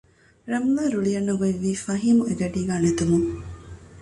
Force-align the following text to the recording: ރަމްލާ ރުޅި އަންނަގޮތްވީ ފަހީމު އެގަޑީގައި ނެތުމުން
ރަމްލާ 0.51 0.83
ރުޅި 0.93 1.11
އަންނަގޮތްވީ 1.15 1.71
ފަހީމު 1.85 2.23
އެގަޑީގައި 2.29 2.81
ނެތުމުން 2.83 3.27